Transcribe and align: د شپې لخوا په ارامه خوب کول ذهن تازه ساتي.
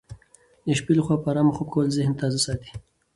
د 0.65 0.67
شپې 0.77 0.93
لخوا 0.97 1.15
په 1.21 1.27
ارامه 1.31 1.53
خوب 1.57 1.67
کول 1.73 1.87
ذهن 1.97 2.13
تازه 2.21 2.39
ساتي. 2.45 2.71